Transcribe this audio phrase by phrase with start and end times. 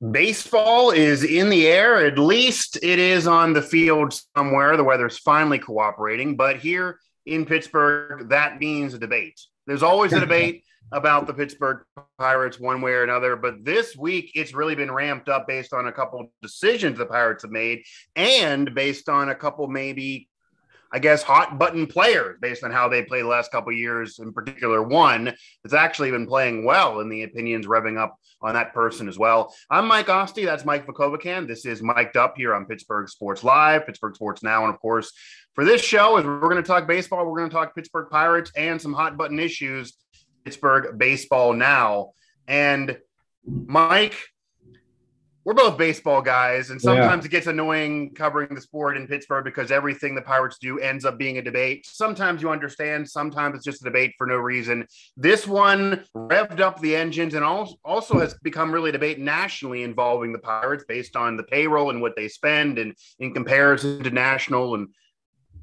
[0.00, 2.06] Baseball is in the air.
[2.06, 4.76] At least it is on the field somewhere.
[4.76, 6.36] The weather's finally cooperating.
[6.36, 9.40] But here in Pittsburgh, that means a debate.
[9.66, 11.82] There's always a debate about the Pittsburgh
[12.16, 13.34] Pirates one way or another.
[13.34, 17.42] But this week, it's really been ramped up based on a couple decisions the Pirates
[17.42, 17.82] have made
[18.14, 20.27] and based on a couple maybe
[20.90, 24.18] I guess, hot button players based on how they played the last couple years.
[24.18, 28.72] In particular, one that's actually been playing well, and the opinions revving up on that
[28.72, 29.54] person as well.
[29.70, 30.44] I'm Mike Asti.
[30.44, 31.46] That's Mike Vukovcan.
[31.46, 35.12] This is Mike'd Up here on Pittsburgh Sports Live, Pittsburgh Sports Now, and of course,
[35.54, 38.52] for this show, as we're going to talk baseball, we're going to talk Pittsburgh Pirates
[38.56, 39.94] and some hot button issues.
[40.44, 42.12] Pittsburgh baseball now,
[42.46, 42.98] and
[43.44, 44.16] Mike
[45.48, 47.26] we're both baseball guys, and sometimes yeah.
[47.26, 51.16] it gets annoying covering the sport in Pittsburgh because everything the Pirates do ends up
[51.16, 51.86] being a debate.
[51.86, 54.86] Sometimes you understand, sometimes it's just a debate for no reason.
[55.16, 60.34] This one revved up the engines and also has become really a debate nationally involving
[60.34, 64.74] the Pirates based on the payroll and what they spend, and in comparison to national
[64.74, 64.88] and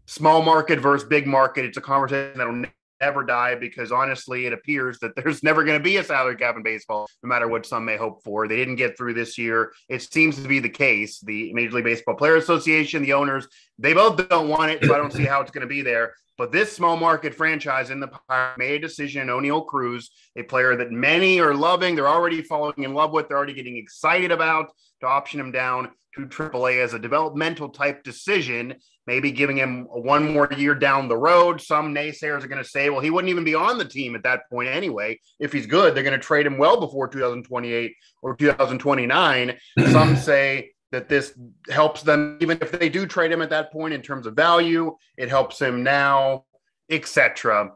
[0.08, 1.64] small market versus big market.
[1.64, 2.66] It's a conversation that'll
[3.02, 6.56] ever die because honestly, it appears that there's never going to be a salary cap
[6.56, 8.48] in baseball, no matter what some may hope for.
[8.48, 9.72] They didn't get through this year.
[9.90, 11.20] It seems to be the case.
[11.20, 14.98] The Major League Baseball Player Association, the owners, they both don't want it, so I
[14.98, 16.14] don't see how it's going to be there.
[16.38, 19.28] But this small market franchise in the Pirates made a decision.
[19.28, 23.38] Oneil Cruz, a player that many are loving, they're already falling in love with, they're
[23.38, 24.72] already getting excited about
[25.06, 28.76] to option him down to AAA as a developmental type decision
[29.08, 31.62] maybe giving him one more year down the road.
[31.62, 34.24] Some naysayers are going to say, well, he wouldn't even be on the team at
[34.24, 35.20] that point anyway.
[35.40, 39.58] If he's good, they're going to trade him well before 2028 or 2029.
[39.92, 41.38] Some say that this
[41.70, 44.96] helps them, even if they do trade him at that point in terms of value,
[45.18, 46.46] it helps him now,
[46.90, 47.72] etc.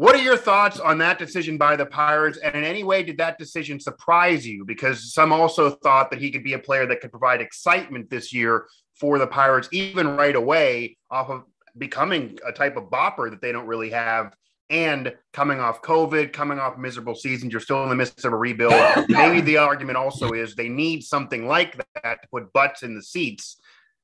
[0.00, 2.38] What are your thoughts on that decision by the Pirates?
[2.38, 4.64] And in any way, did that decision surprise you?
[4.64, 8.32] Because some also thought that he could be a player that could provide excitement this
[8.32, 8.66] year
[8.98, 11.42] for the Pirates, even right away, off of
[11.76, 14.34] becoming a type of bopper that they don't really have.
[14.70, 18.36] And coming off COVID, coming off miserable seasons, you're still in the midst of a
[18.36, 18.72] rebuild.
[19.10, 23.02] Maybe the argument also is they need something like that to put butts in the
[23.02, 23.60] seats,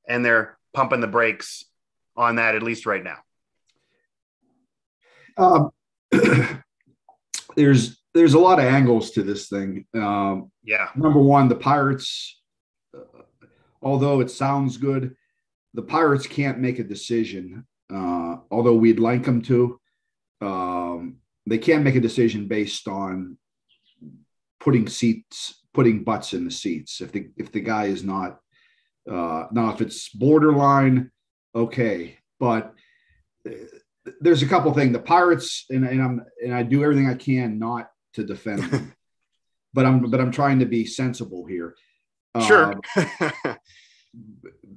[0.07, 1.65] and they're pumping the brakes
[2.15, 3.17] on that at least right now.
[5.37, 5.71] Um,
[7.55, 9.85] there's there's a lot of angles to this thing.
[9.93, 10.89] Um, yeah.
[10.95, 12.37] Number one, the Pirates
[13.81, 15.15] although it sounds good,
[15.73, 17.65] the Pirates can't make a decision.
[17.93, 19.79] Uh, although we'd like them to,
[20.41, 23.37] um, they can't make a decision based on
[24.59, 26.99] putting seats, putting butts in the seats.
[26.99, 28.39] If the if the guy is not
[29.09, 31.11] uh, now, if it's borderline,
[31.55, 32.73] okay, but
[33.45, 33.51] uh,
[34.21, 34.93] there's a couple things.
[34.93, 38.93] The Pirates and, and I'm and I do everything I can not to defend them,
[39.73, 41.75] but I'm but I'm trying to be sensible here.
[42.45, 42.73] Sure.
[42.95, 43.57] Um,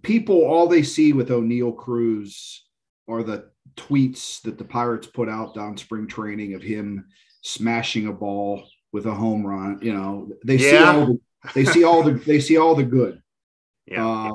[0.02, 2.64] people, all they see with Oneil Cruz
[3.08, 7.06] are the tweets that the Pirates put out down spring training of him
[7.42, 9.78] smashing a ball with a home run.
[9.82, 10.70] You know, they yeah.
[10.70, 11.20] see all the,
[11.54, 13.22] they see all the they see all the good.
[13.86, 14.06] Yeah.
[14.06, 14.32] Uh,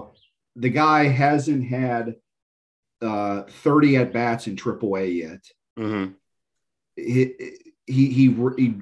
[0.58, 2.16] the guy hasn't had
[3.06, 5.46] uh, 30 at bats in AAA yet.
[5.78, 6.14] Mm-hmm.
[6.96, 7.34] He,
[7.88, 8.76] he, he he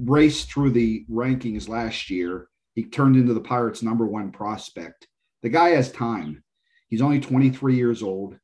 [0.00, 5.08] raced through the rankings last year he turned into the Pirates' number one prospect.
[5.42, 6.44] The guy has time.
[6.88, 8.38] He's only 23 years old.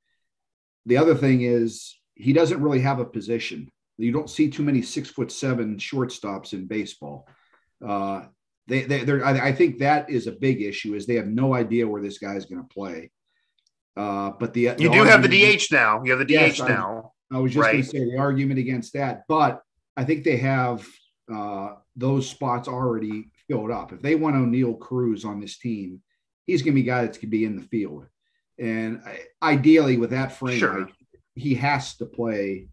[0.86, 3.70] The other thing is he doesn't really have a position.
[3.98, 7.28] You don't see too many six foot seven shortstops in baseball.
[7.86, 8.22] Uh,
[8.66, 10.94] they, they, I, I, think that is a big issue.
[10.94, 13.10] Is they have no idea where this guy is going to play.
[13.96, 16.02] Uh, but the you the do have the DH now.
[16.02, 17.12] You have the DH yes, now.
[17.30, 17.72] I, I was just right.
[17.72, 19.62] going to say the argument against that, but
[19.96, 20.86] I think they have
[21.32, 23.92] uh, those spots already filled up.
[23.92, 26.00] If they want Oneil Cruz on this team,
[26.46, 28.06] he's going to be a guy that's going to be in the field.
[28.58, 29.02] And
[29.42, 30.88] ideally, with that frame, sure.
[31.34, 32.68] he has to play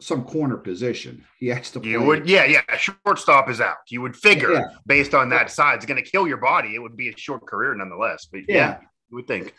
[0.00, 1.24] some corner position.
[1.38, 1.80] He has to.
[1.80, 1.90] Play.
[1.90, 2.62] You would, yeah, yeah.
[2.76, 3.76] Shortstop is out.
[3.88, 4.64] You would figure yeah.
[4.86, 6.74] based on that size, it's going to kill your body.
[6.74, 8.26] It would be a short career nonetheless.
[8.30, 8.78] But yeah, yeah
[9.10, 9.54] would think.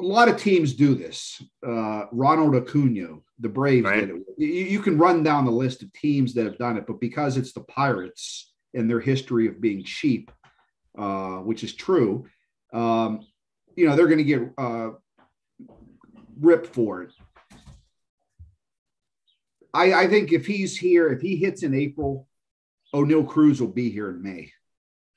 [0.00, 1.40] A lot of teams do this.
[1.64, 4.00] Uh, Ronald Acuna, the Braves right.
[4.00, 4.22] did it.
[4.36, 7.36] You, you can run down the list of teams that have done it, but because
[7.36, 10.32] it's the Pirates and their history of being cheap,
[10.98, 12.26] uh, which is true,
[12.72, 13.24] um,
[13.76, 14.90] you know, they're going to get uh,
[16.40, 17.12] ripped for it.
[19.72, 22.28] I, I think if he's here, if he hits in April,
[22.92, 24.52] Oneil Cruz will be here in May.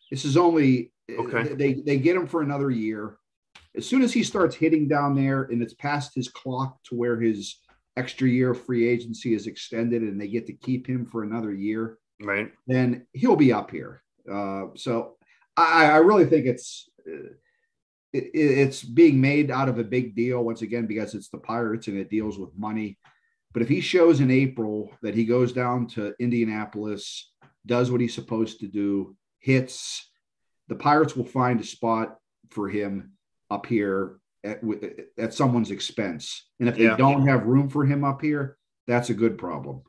[0.09, 1.53] This is only okay.
[1.53, 3.17] They they get him for another year.
[3.75, 7.19] As soon as he starts hitting down there and it's past his clock to where
[7.19, 7.59] his
[7.95, 11.97] extra year free agency is extended and they get to keep him for another year,
[12.21, 12.51] right?
[12.65, 14.03] Then he'll be up here.
[14.31, 15.17] Uh, so
[15.55, 17.33] I, I really think it's uh,
[18.13, 21.87] it, it's being made out of a big deal once again because it's the Pirates
[21.87, 22.97] and it deals with money.
[23.53, 27.31] But if he shows in April that he goes down to Indianapolis,
[27.65, 30.09] does what he's supposed to do, hits,
[30.67, 32.17] the Pirates will find a spot
[32.49, 33.13] for him
[33.49, 34.61] up here at,
[35.17, 36.47] at someone's expense.
[36.59, 36.97] And if they yeah.
[36.97, 39.81] don't have room for him up here, that's a good problem.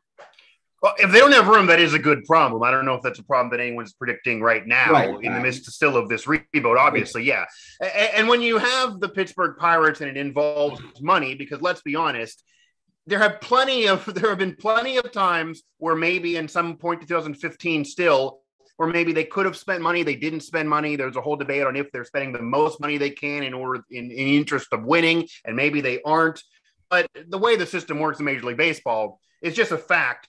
[0.82, 2.62] Well, if they don't have room, that is a good problem.
[2.62, 5.19] I don't know if that's a problem that anyone's predicting right now right.
[5.22, 6.76] in the midst still of this rebuild.
[6.76, 7.46] Obviously, yeah.
[7.80, 11.96] And, and when you have the Pittsburgh Pirates and it involves money, because let's be
[11.96, 12.44] honest,
[13.08, 17.00] there have plenty of there have been plenty of times where maybe in some point
[17.00, 18.40] 2015 still
[18.78, 20.96] or maybe they could have spent money they didn't spend money.
[20.96, 23.82] There's a whole debate on if they're spending the most money they can in order
[23.90, 26.42] in, in interest of winning and maybe they aren't.
[26.88, 30.28] But the way the system works in major league baseball is just a fact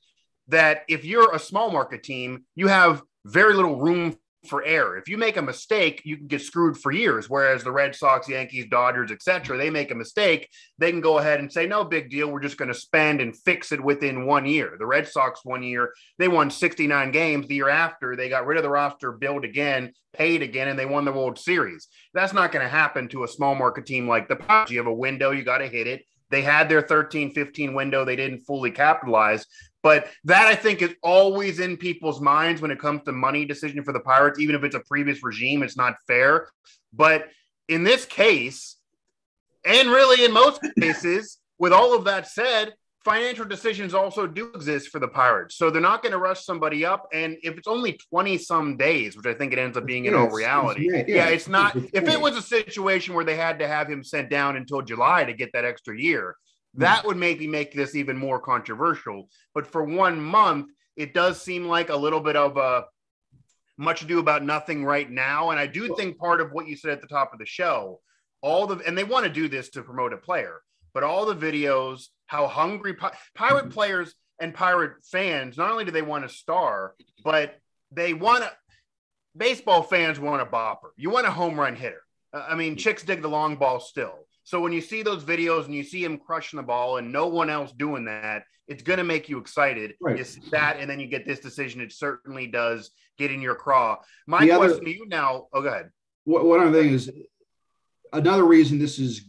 [0.50, 4.97] that if you're a small market team, you have very little room for error.
[4.97, 7.30] If you make a mistake, you can get screwed for years.
[7.30, 11.39] Whereas the Red Sox, Yankees, Dodgers, etc., they make a mistake, they can go ahead
[11.39, 12.31] and say, "No big deal.
[12.31, 15.63] We're just going to spend and fix it within one year." The Red Sox one
[15.63, 17.47] year they won 69 games.
[17.47, 20.86] The year after, they got rid of the roster, built again, paid again, and they
[20.86, 21.88] won the World Series.
[22.13, 24.65] That's not going to happen to a small market team like the.
[24.69, 26.03] You have a window, you got to hit it.
[26.30, 29.45] They had their 13 15 window, they didn't fully capitalize.
[29.81, 33.84] But that I think is always in people's minds when it comes to money decision
[33.84, 36.50] for the Pirates, even if it's a previous regime, it's not fair.
[36.92, 37.30] But
[37.68, 38.76] in this case,
[39.66, 42.74] and really in most cases, with all of that said,
[43.06, 45.56] financial decisions also do exist for the Pirates.
[45.56, 47.08] So they're not going to rush somebody up.
[47.14, 50.14] And if it's only 20 some days, which I think it ends up being in
[50.14, 51.75] all reality, it's, yeah, yeah, it's not.
[51.75, 55.24] If it was a situation where they had to have him sent down until July
[55.24, 56.36] to get that extra year,
[56.75, 59.30] that would maybe make this even more controversial.
[59.54, 62.86] But for one month, it does seem like a little bit of a
[63.77, 65.50] much ado about nothing right now.
[65.50, 68.01] And I do think part of what you said at the top of the show,
[68.42, 70.62] all the and they want to do this to promote a player,
[70.94, 73.69] but all the videos, how hungry pirate mm-hmm.
[73.69, 77.57] players and pirate fans, not only do they want a star, but
[77.92, 78.51] they want to
[79.36, 80.92] baseball fans want a bopper.
[80.98, 82.01] You want a home run hitter.
[82.33, 84.27] I mean, chicks dig the long ball still.
[84.50, 87.28] So when you see those videos and you see him crushing the ball and no
[87.28, 89.94] one else doing that, it's going to make you excited.
[90.01, 90.18] Right.
[90.18, 91.81] You see that, and then you get this decision.
[91.81, 93.98] It certainly does get in your craw.
[94.25, 95.50] My the question other, to you now.
[95.54, 95.92] Oh, go ahead.
[96.24, 97.12] One other thing is
[98.12, 99.22] another reason this is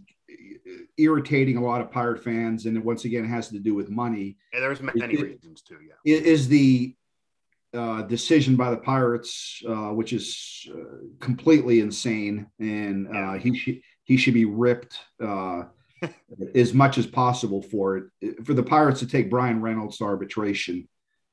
[0.96, 4.38] irritating a lot of pirate fans, and once again, it has to do with money.
[4.54, 5.80] And there's many it, reasons too.
[5.82, 6.96] Yeah, is the
[7.74, 10.78] uh, decision by the Pirates, uh, which is uh,
[11.18, 15.62] completely insane, and uh, he he should be ripped uh,
[16.56, 18.44] as much as possible for it.
[18.44, 20.88] For the Pirates to take Bryan Reynolds to arbitration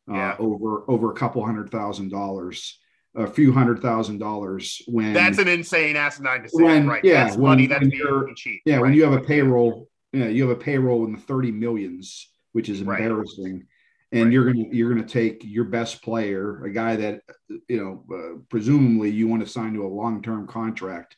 [0.08, 0.36] uh, yeah.
[0.38, 2.78] over over a couple hundred thousand dollars,
[3.16, 4.80] a few hundred thousand dollars.
[4.86, 7.04] When that's an insane asinine decision, when, right?
[7.04, 8.62] Yeah, that's when, money that's being cheap.
[8.64, 8.84] Yeah, right?
[8.84, 12.70] when you have a payroll, yeah, you have a payroll in the thirty millions, which
[12.70, 13.54] is embarrassing.
[13.54, 13.66] Right
[14.12, 14.32] and right.
[14.32, 17.22] you're gonna you're gonna take your best player, a guy that
[17.68, 21.18] you know uh, presumably you want to sign to a long term contract,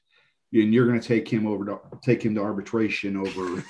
[0.52, 3.64] and you're going to take him over to take him to arbitration over,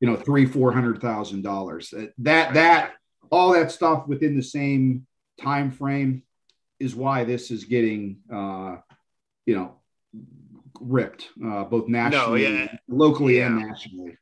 [0.00, 1.94] you know, three four hundred thousand dollars.
[2.18, 2.92] That that
[3.30, 5.06] all that stuff within the same
[5.40, 6.22] time frame
[6.78, 8.76] is why this is getting, uh,
[9.46, 9.74] you know,
[10.80, 12.76] ripped uh, both nationally, no, yeah.
[12.88, 13.46] locally, yeah.
[13.46, 14.16] and nationally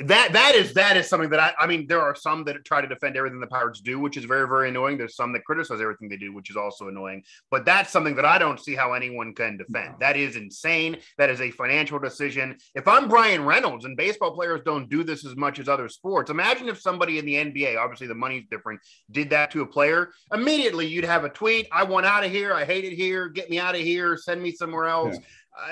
[0.00, 2.80] that that is that is something that I I mean there are some that try
[2.80, 4.96] to defend everything the Pirates do, which is very very annoying.
[4.96, 7.24] There's some that criticize everything they do, which is also annoying.
[7.50, 9.94] But that's something that I don't see how anyone can defend.
[9.98, 10.98] That is insane.
[11.16, 12.58] That is a financial decision.
[12.76, 16.30] If I'm Bryan Reynolds and baseball players don't do this as much as other sports,
[16.30, 20.10] imagine if somebody in the NBA, obviously the money's different, did that to a player.
[20.32, 22.52] Immediately you'd have a tweet: "I want out of here.
[22.54, 23.28] I hate it here.
[23.28, 24.16] Get me out of here.
[24.16, 25.24] Send me somewhere else." Yeah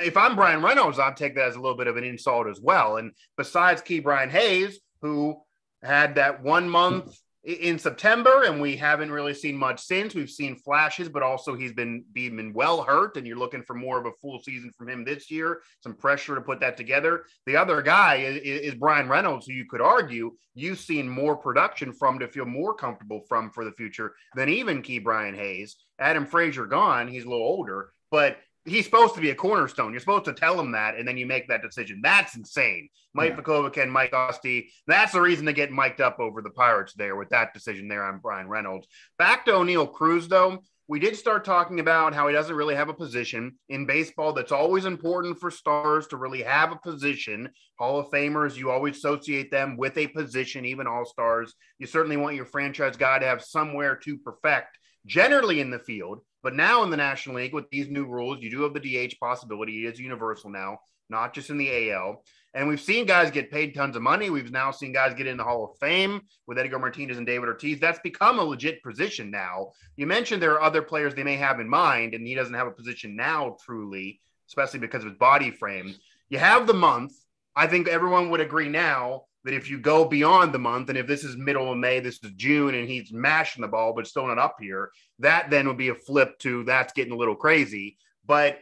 [0.03, 2.61] if I'm Bryan Reynolds, I'd take that as a little bit of an insult as
[2.61, 2.97] well.
[2.97, 5.41] And besides Ke'Bryan Hayes, who
[5.83, 7.17] had that one month
[7.47, 10.17] in September, and we haven't really seen much since.
[10.17, 14.01] We've seen flashes, but also he's been been well hurt, and you're looking for more
[14.01, 15.63] of a full season from him this year.
[15.81, 17.25] Some pressure to put that together.
[17.47, 21.93] The other guy is, is Bryan Reynolds, who you could argue you've seen more production
[21.93, 25.77] from to feel more comfortable from for the future than even Ke'Bryan Hayes.
[26.01, 29.93] Adam Frazier gone, he's a little older, but he's supposed to be a cornerstone.
[29.93, 32.01] You're supposed to tell him that, and then you make that decision.
[32.03, 32.89] That's insane.
[33.15, 33.43] Mike yeah.
[33.43, 34.71] Vukovcan Mike Asti.
[34.87, 38.05] That's the reason to get mic'd up over the Pirates there with that decision there
[38.05, 38.87] on Bryan Reynolds.
[39.19, 40.63] Back to Oneil Cruz, though.
[40.89, 44.33] We did start talking about how he doesn't really have a position in baseball.
[44.33, 47.51] That's always important for stars to really have a position.
[47.77, 51.55] Hall of Famers, you always associate them with a position, even all stars.
[51.81, 56.21] You certainly want your franchise guy to have somewhere to perfect generally in the field.
[56.43, 59.19] But now in the National League, with these new rules, you do have the DH
[59.19, 59.85] possibility.
[59.85, 62.23] It is universal now, not just in the AL.
[62.55, 64.31] And we've seen guys get paid tons of money.
[64.31, 67.49] We've now seen guys get in the Hall of Fame with Edgar Martinez and David
[67.49, 67.81] Ortiz.
[67.81, 69.73] That's become a legit position now.
[69.97, 72.67] You mentioned there are other players they may have in mind, and he doesn't have
[72.67, 75.95] a position now, truly, especially because of his body frame.
[76.31, 77.13] You have the month.
[77.55, 81.07] I think everyone would agree now that if you go beyond the month, and if
[81.07, 84.27] this is middle of May, this is June, and he's mashing the ball, but still
[84.27, 87.97] not up here, that then would be a flip to that's getting a little crazy.
[88.27, 88.59] But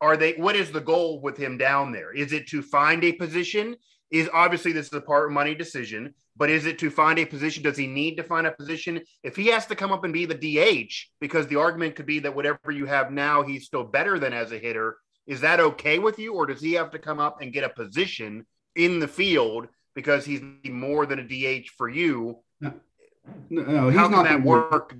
[0.00, 2.12] are they what is the goal with him down there?
[2.12, 3.74] Is it to find a position?
[4.12, 7.62] Is obviously this is a part money decision but is it to find a position?
[7.62, 9.00] Does he need to find a position?
[9.22, 12.18] If he has to come up and be the dh because the argument could be
[12.20, 15.98] that whatever you have now he's still better than as a hitter is that okay
[15.98, 19.08] with you or does he have to come up and get a position in the
[19.08, 22.72] field because he's more than a dh for you no,
[23.50, 24.94] no he's not that work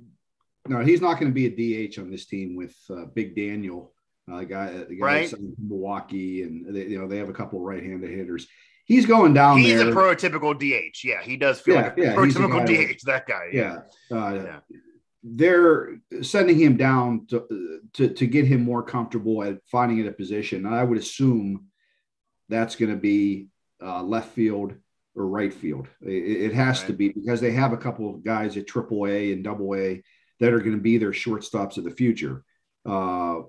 [0.67, 3.93] no he's not going to be a dh on this team with uh, big daniel
[4.31, 5.29] uh, the guy, the guy right.
[5.29, 8.47] from Milwaukee, and they, you know they have a couple right-handed hitters.
[8.85, 9.89] He's going down he's there.
[9.89, 11.03] a prototypical DH.
[11.03, 13.01] Yeah, he does feel Yeah, like a yeah, prototypical DH.
[13.05, 13.49] That guy.
[13.51, 13.79] yeah,
[14.11, 14.59] uh, Yeah.
[15.23, 20.65] they're sending him down to, to to get him more comfortable at finding a position.
[20.65, 21.67] And I would assume
[22.49, 23.47] that's going to be
[23.81, 24.75] uh, left field
[25.17, 25.87] or right field.
[26.01, 29.33] It, it has to be because they have a couple of guys at Triple A
[29.33, 30.01] and Double A
[30.39, 32.43] that are going to be their shortstops of the future.
[32.85, 33.41] Uh,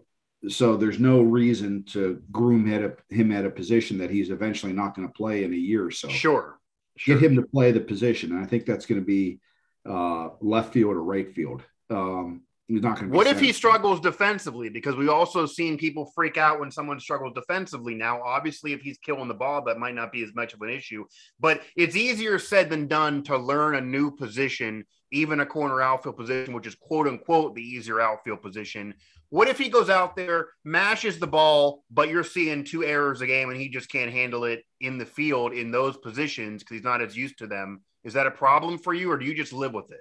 [0.48, 4.72] so there's no reason to groom at a, him at a position that he's eventually
[4.72, 6.08] not going to play in a year or so.
[6.08, 6.58] Sure.
[6.96, 7.14] Sure.
[7.14, 9.38] Get him to play the position, and I think that's going to be
[9.88, 11.62] uh, left field or right field.
[11.90, 13.16] Um, he's not going to.
[13.16, 14.68] What if he struggles defensively?
[14.68, 17.94] Because we've also seen people freak out when someone struggles defensively.
[17.94, 20.70] Now, obviously, if he's killing the ball, that might not be as much of an
[20.70, 21.04] issue.
[21.40, 26.16] But it's easier said than done to learn a new position, even a corner outfield
[26.16, 28.94] position, which is quote unquote the easier outfield position.
[29.30, 33.26] What if he goes out there, mashes the ball, but you're seeing two errors a
[33.26, 36.84] game and he just can't handle it in the field in those positions because he's
[36.84, 37.82] not as used to them?
[38.04, 40.00] Is that a problem for you, or do you just live with it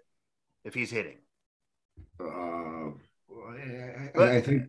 [0.63, 1.17] if he's hitting?
[2.19, 2.91] Uh,
[4.19, 4.63] I, I think.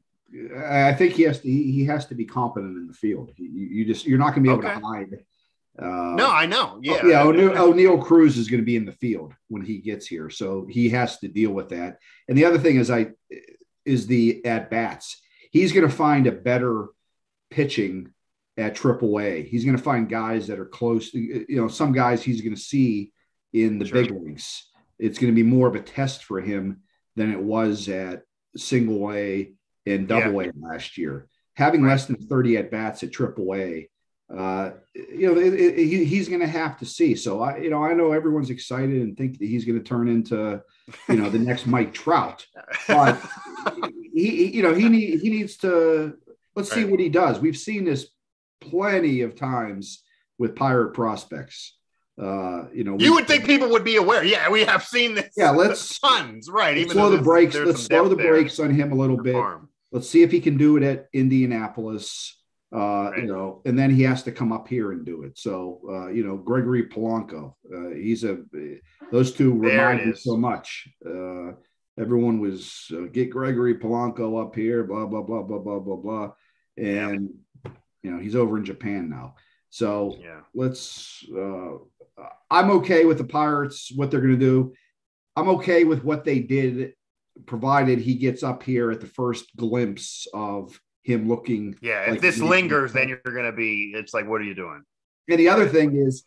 [0.54, 1.48] I think he has to.
[1.48, 3.32] He, he has to be competent in the field.
[3.36, 4.78] You, you just you're not going to be able Okay.
[4.78, 5.14] to hide.
[5.80, 6.78] Uh, No, I know.
[6.82, 7.06] Yeah.
[7.06, 7.22] yeah.
[7.22, 10.66] Oneil, Oneil Cruz is going to be in the field when he gets here, so
[10.68, 11.98] he has to deal with that.
[12.28, 13.12] And the other thing is, I
[13.86, 15.18] is the at bats.
[15.50, 16.88] He's going to find a better
[17.50, 18.12] pitching
[18.58, 19.46] at AAA.
[19.46, 21.14] He's going to find guys that are close.
[21.14, 23.12] You know, some guys he's going to see
[23.54, 24.02] in the Sure.
[24.02, 24.64] big leagues.
[24.98, 26.82] It's going to be more of a test for him
[27.18, 28.22] than it was at
[28.56, 29.52] single A
[29.86, 31.28] and double A last year.
[31.54, 33.88] Having less than 30 at bats at triple A,
[34.34, 37.14] uh, you know, it, it, he, he's going to have to see.
[37.14, 40.06] So I, you know, I know everyone's excited and think that he's going to turn
[40.08, 40.62] into,
[41.08, 42.46] you know, the next Mike Trout.
[42.86, 43.20] But
[44.14, 46.14] he, you know, he need, he needs to.
[46.54, 46.90] Let's see Right.
[46.90, 47.38] what he does.
[47.38, 48.08] We've seen this
[48.60, 50.02] plenty of times
[50.38, 51.76] with pirate prospects.
[52.20, 54.24] Uh, you know, you we- would think people would be aware.
[54.24, 55.30] Yeah, we have seen this.
[55.36, 56.76] Yeah, let's- tons, right?
[56.76, 57.54] let's Even slow the brakes.
[57.54, 59.34] Let's slow the brakes on him a little bit.
[59.34, 59.68] farm.
[59.92, 62.34] Let's see if he can do it at Indianapolis.
[62.70, 62.76] Uh,
[63.10, 63.20] Right.
[63.22, 65.38] You know, and then he has to come up here and do it.
[65.38, 68.40] So, uh, you know, Gregory Polanco, uh, he's a
[69.10, 70.86] those two remind me so much.
[71.06, 71.52] Uh,
[71.98, 76.32] everyone was uh, get Gregory Polanco up here, blah blah blah blah blah blah blah,
[76.76, 77.30] and
[78.02, 79.36] you know he's over in Japan now.
[79.70, 80.40] So Yeah.
[80.52, 81.24] let's.
[81.34, 81.78] Uh,
[82.50, 84.72] I'm okay with the Pirates what they're going to do.
[85.36, 86.94] I'm okay with what they did,
[87.46, 91.76] provided he gets up here at the first glimpse of him looking.
[91.80, 92.02] Yeah.
[92.02, 94.82] If like this lingers, then you're going to be, it's like, what are you doing?
[95.28, 96.24] And the other thing is,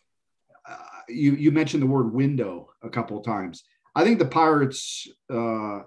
[0.68, 0.76] uh,
[1.08, 3.64] you you mentioned the word window a couple of times.
[3.94, 5.80] I think the Pirates, uh,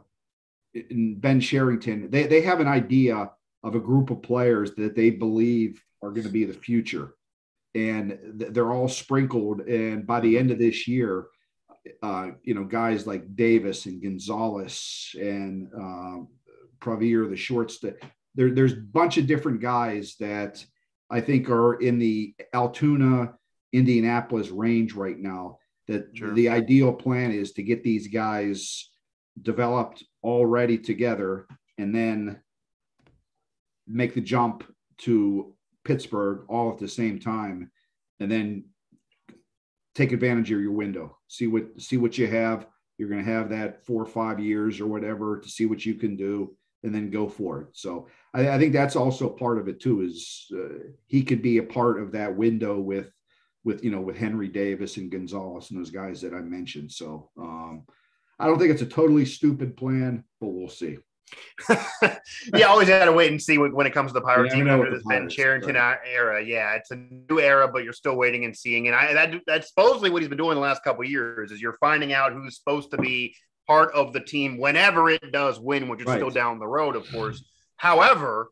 [0.74, 3.32] and Ben Cherington, they they have an idea
[3.64, 7.16] of a group of players that they believe are going to be the future,
[7.76, 9.62] and th- they're all sprinkled.
[9.62, 11.28] And by the end of this year,
[12.02, 16.30] uh, you know, guys like Davis and Gonzalez and um,
[16.80, 18.02] Pravier, the shorts, that
[18.34, 20.66] there, there's a bunch of different guys that
[21.12, 23.34] I think are in the Altoona,
[23.74, 25.60] Indianapolis range right now.
[25.88, 26.34] That Sure.
[26.34, 28.90] the ideal plan is to get these guys
[29.40, 31.46] developed already together
[31.78, 32.42] and then
[33.88, 34.64] make the jump
[35.00, 35.55] to
[35.86, 37.72] Pittsburgh all at the same time
[38.20, 38.66] and then
[39.94, 41.18] take advantage of your window.
[41.28, 42.68] See what see what you have.
[42.98, 45.96] You're going to have that four or five years or whatever to see what you
[45.96, 47.68] can do and then go for it.
[47.74, 50.02] So I, I think that's also part of it too.
[50.02, 53.12] Is uh, he could be a part of that window with
[53.64, 56.92] with you know with Henry Davis and Gonzalez and those guys that I mentioned.
[56.92, 57.84] So um,
[58.40, 60.98] I don't think it's a totally stupid plan, but we'll see.
[62.54, 64.72] you always got to wait and see when it comes to the Pirates, Yeah, even
[64.72, 65.98] under this the Ben Cherington right.
[66.06, 66.44] era.
[66.44, 68.88] Yeah, it's a new era, but you're still waiting and seeing.
[68.88, 71.62] And I that that's supposedly what he's been doing the last couple of years is
[71.62, 73.36] you're finding out who's supposed to be
[73.68, 76.18] part of the team whenever it does win, which is Right.
[76.18, 77.44] still down the road, of course.
[77.78, 78.50] However,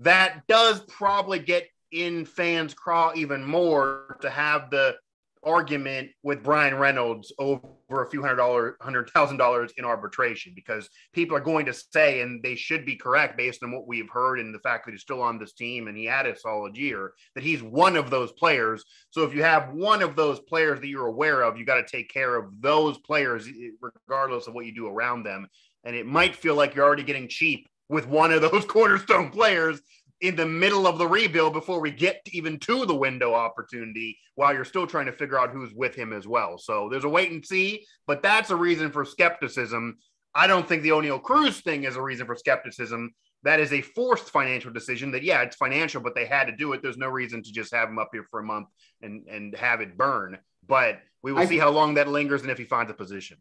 [0.00, 4.96] that does probably get in fans' craw even more to have the
[5.44, 7.68] argument with Bryan Reynolds over
[8.02, 12.20] a few hundred dollars, hundred thousand dollars in arbitration because people are going to say,
[12.20, 15.02] and they should be correct based on what we've heard and the fact that he's
[15.02, 18.32] still on this team and he had a solid year, that he's one of those
[18.32, 18.84] players.
[19.10, 21.96] So if you have one of those players that you're aware of, you got to
[21.96, 25.46] take care of those players eh, regardless of what you do around them.
[25.84, 29.80] And it might feel like you're already getting cheap with one of those cornerstone players
[30.24, 34.54] in the middle of the rebuild before we get even to the window opportunity while
[34.54, 36.56] you're still trying to figure out who's with him as well.
[36.56, 39.98] So there's a wait and see, but that's a reason for skepticism.
[40.34, 43.12] I don't think the Oneil Cruz thing is a reason for skepticism.
[43.42, 46.72] That is a forced financial decision that, yeah, it's financial, but they had to do
[46.72, 46.80] it.
[46.80, 48.68] There's no reason to just have him up here for a month
[49.02, 50.38] and, and have it burn.
[50.66, 53.36] But we will I- see how long that lingers and if he finds a position.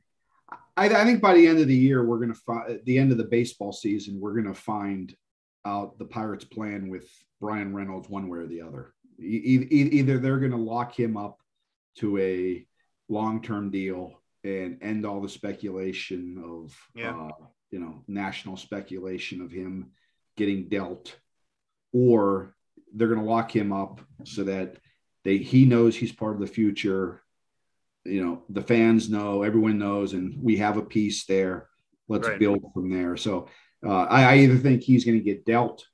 [0.76, 3.14] I, I think by the end of the year, we're going to find the end
[3.14, 5.16] of the baseball season, we're going to find
[5.66, 7.08] out the Pirates' plan with
[7.40, 8.94] Bryan Reynolds one way or the other.
[9.20, 11.40] E- either they're going to lock him up
[11.98, 12.66] to a
[13.10, 17.16] long-term deal and end all the speculation of, Yeah.
[17.28, 19.92] uh, you know, national speculation of him
[20.36, 21.18] getting dealt,
[21.92, 22.56] or
[22.94, 24.78] they're going to lock him up so that
[25.24, 27.22] they he knows he's part of the future
[28.06, 31.70] you know the fans know everyone knows and we have a piece there
[32.10, 32.38] let's Right.
[32.40, 33.48] build from there so
[33.86, 35.86] uh, I, I either think he's going to get dealt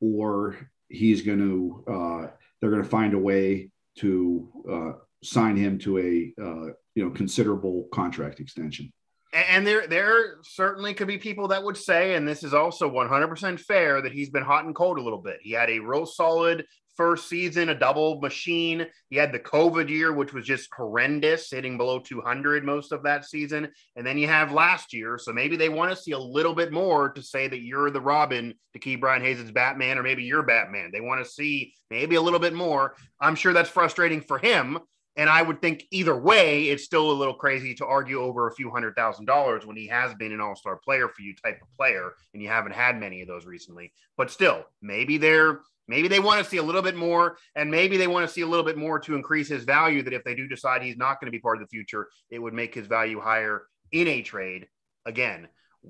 [0.00, 0.56] or
[0.88, 2.26] he's going to uh,
[2.60, 7.10] they're going to find a way to uh, sign him to a uh, you know
[7.10, 8.92] considerable contract extension
[9.34, 13.58] And there, there certainly could be people that would say, and this is also 100%
[13.58, 15.38] fair, that he's been hot and cold a little bit.
[15.42, 16.64] He had a real solid
[16.96, 18.86] first season, a double machine.
[19.10, 23.24] He had the COVID year, which was just horrendous, hitting below 200 most of that
[23.24, 23.72] season.
[23.96, 25.18] And then you have last year.
[25.18, 28.00] So maybe they want to see a little bit more to say that you're the
[28.00, 30.90] Robin to Ke'Bryan Hayes' Batman, or maybe you're Batman.
[30.92, 32.94] They want to see maybe a little bit more.
[33.20, 34.78] I'm sure that's frustrating for him.
[35.16, 38.54] And I would think either way, it's still a little crazy to argue over a
[38.54, 41.60] few hundred thousand dollars when he has been an all star player for you type
[41.62, 43.92] of player, and you haven't had many of those recently.
[44.16, 47.96] But still, maybe they're maybe they want to see a little bit more, and maybe
[47.96, 50.02] they want to see a little bit more to increase his value.
[50.02, 52.40] That if they do decide he's not going to be part of the future, it
[52.40, 54.66] would make his value higher in a trade.
[55.06, 55.48] Again,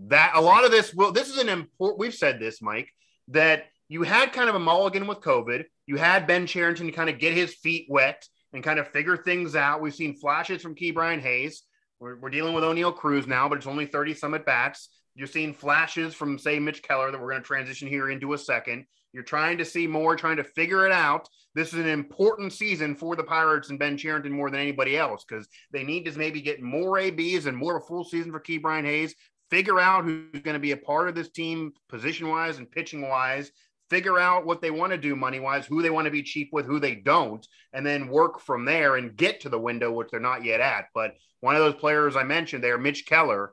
[0.08, 1.98] that a lot of this will this is an important.
[1.98, 2.90] We've said this, Mike,
[3.28, 5.64] that you had kind of a mulligan with COVID.
[5.86, 9.16] You had Ben Cherington to kind of get his feet wet and kind of figure
[9.16, 9.82] things out.
[9.82, 11.64] We've seen flashes from Ke'Bryan Hayes.
[12.00, 14.88] We're, we're dealing with Oneil Cruz now, but it's only 30 some at bats.
[15.16, 18.38] You're seeing flashes from, say, Mitch Keller that we're going to transition here into a
[18.38, 18.86] second.
[19.12, 21.28] You're trying to see more, trying to figure it out.
[21.54, 25.24] This is an important season for the Pirates and Ben Cherington more than anybody else
[25.28, 28.40] because they need to maybe get more ABs and more of a full season for
[28.40, 29.14] Ke'Bryan Hayes.
[29.50, 33.08] Figure out who's going to be a part of this team, position wise and pitching
[33.08, 33.52] wise.
[33.90, 36.50] Figure out what they want to do money wise, who they want to be cheap
[36.52, 40.08] with, who they don't, and then work from there and get to the window, which
[40.10, 40.86] they're not yet at.
[40.94, 43.52] But one of those players I mentioned there, Mitch Keller,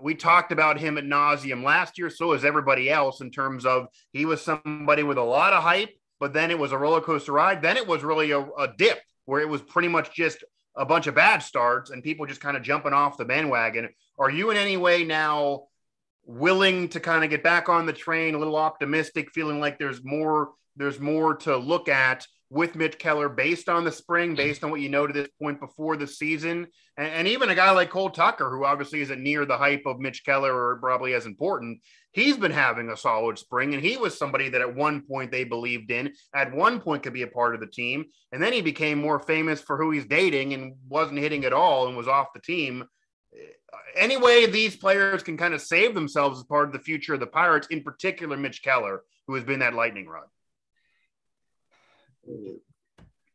[0.00, 2.10] we talked about him at nauseum last year.
[2.10, 5.90] So is everybody else in terms of he was somebody with a lot of hype,
[6.20, 7.62] but then it was a roller coaster ride.
[7.62, 10.44] Then it was really a, a dip where it was pretty much just
[10.76, 13.88] a bunch of bad starts and people just kind of jumping off the bandwagon.
[14.18, 15.64] Are you in any way now
[16.28, 20.04] willing to kind of get back on the train, a little optimistic, feeling like there's
[20.04, 24.70] more there's more to look at with Mitch Keller based on the spring, based on
[24.70, 27.90] what you know to this point before the season, and, and even a guy like
[27.90, 31.80] Cole Tucker, who obviously isn't near the hype of Mitch Keller or probably as important.
[32.12, 35.44] He's been having a solid spring, and he was somebody that at one point they
[35.44, 38.62] believed in, at one point could be a part of the team, and then he
[38.62, 42.28] became more famous for who he's dating and wasn't hitting at all and was off
[42.34, 42.84] the team.
[43.96, 47.26] Anyway, these players can kind of save themselves as part of the future of the
[47.26, 50.26] Pirates, in particular Mitch Keller, who has been that lightning rod.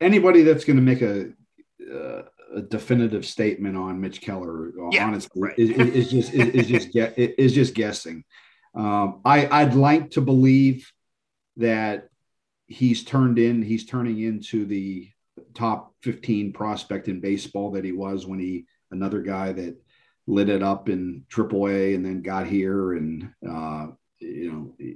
[0.02, 1.32] anybody that's going to make a,
[1.92, 2.24] uh,
[2.56, 5.58] a definitive statement on Mitch Keller, Yeah, honestly, right.
[5.58, 8.24] is, is, is just is, is just get is just guessing.
[8.76, 10.92] Um, I I'd like to believe
[11.58, 12.10] that
[12.68, 15.10] he's turned in he's turning into the
[15.54, 19.76] top 15 prospect in baseball that he was when he another guy that
[20.28, 23.88] lit it up in AAA and then got here and uh,
[24.20, 24.88] you know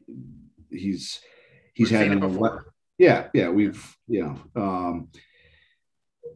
[0.71, 1.19] he's
[1.73, 2.73] he's We've had an before.
[2.97, 5.09] yeah, yeah, we've you know, um,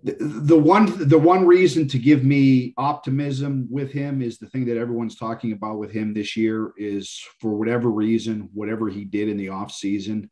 [0.03, 4.65] the, the one the one reason to give me optimism with him is the thing
[4.65, 9.29] that everyone's talking about with him this year is for whatever reason whatever he did
[9.29, 10.29] in the off season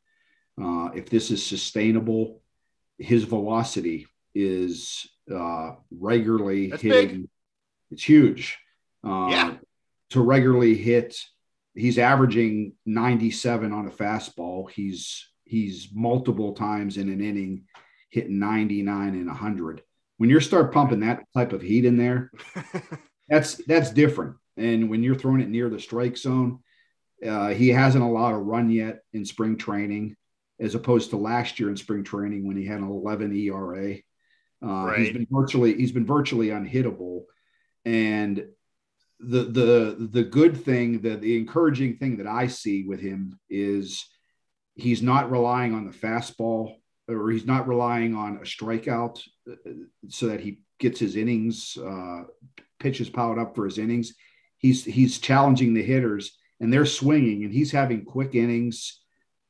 [0.61, 2.41] uh, if this is sustainable
[2.97, 7.29] his velocity is uh, regularly That's hitting big.
[7.91, 8.57] It's huge.
[9.05, 9.57] Uh, Yeah.
[10.11, 11.15] to regularly hit
[11.75, 14.69] he's averaging 97 on a fastball.
[14.69, 17.63] He's he's multiple times in an inning
[18.09, 19.81] hitting 99 and 100
[20.17, 22.31] when you start pumping that type of heat in there
[23.29, 24.35] that's that's different.
[24.57, 26.59] And when you're throwing it near the strike zone
[27.25, 30.15] uh, he hasn't allowed a run yet in spring training
[30.59, 33.95] as opposed to last year in spring training when he had an 11 era
[34.61, 35.13] uh, he's Right.
[35.13, 37.08] been virtually he's been virtually unhittable
[37.89, 38.45] and
[39.19, 44.05] the the the good thing the the encouraging thing that i see with him is
[44.75, 46.75] he's not relying on the fastball
[47.09, 49.21] or he's not relying on a strikeout
[49.51, 49.71] uh,
[50.07, 52.23] so that he gets his innings uh,
[52.79, 54.13] pitches piled up for his innings.
[54.57, 58.99] He's he's challenging the hitters and they're swinging and he's having quick innings.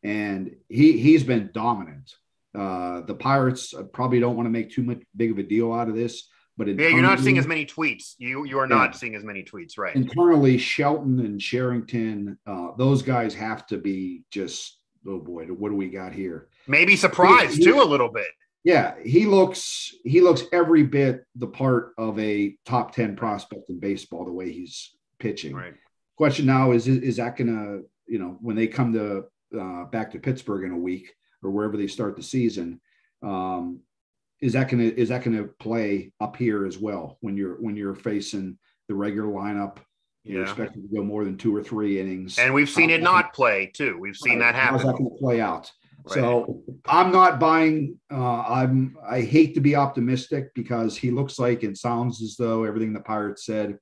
[0.04, 2.14] And he he's been dominant.
[2.58, 5.72] Uh, the pirates uh, probably don't want to make too much big of a deal
[5.72, 6.28] out of this
[6.60, 8.14] but yeah, you're not seeing as many tweets.
[8.20, 8.76] You you are Yeah.
[8.76, 9.96] not seeing as many tweets, right?
[9.96, 15.76] internally Shelton and Cherington, uh, those guys have to be just oh boy, what do
[15.76, 16.50] we got here?
[16.68, 18.28] Maybe surprised He- too a little bit.
[18.66, 23.80] Yeah, he looks he looks every bit the part of a top ten prospect in
[23.80, 25.56] baseball the way he's pitching.
[25.56, 25.74] Right.
[26.18, 29.24] Question now is is that gonna you know when they come to
[29.60, 32.82] uh, back to Pittsburgh in a week or wherever they start the season,
[33.24, 33.80] um,
[34.42, 37.96] is that gonna is that gonna play up here as well when you're when you're
[37.96, 39.78] facing the regular lineup?
[40.24, 40.50] You're Yeah.
[40.50, 42.38] expected to go more than two or three innings.
[42.38, 43.98] And we've seen it Um, not play too.
[44.00, 44.52] We've seen Right.
[44.52, 45.72] that How's that going to play out?
[46.06, 46.14] Right.
[46.14, 48.00] So I'm not buying.
[48.12, 48.98] Uh, I'm.
[49.08, 53.00] I hate to be optimistic because he looks like and sounds as though everything the
[53.02, 53.78] Pirates said.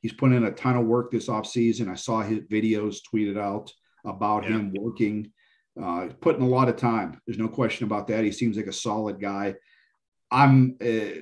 [0.00, 1.88] He's put in a ton of work this offseason.
[1.88, 3.70] I saw his videos tweeted out
[4.04, 4.50] about Yeah.
[4.58, 5.30] him working,
[5.80, 7.20] uh, putting a lot of time.
[7.26, 8.24] There's no question about that.
[8.24, 9.54] He seems like a solid guy.
[10.30, 10.76] I'm.
[10.80, 11.20] Uh,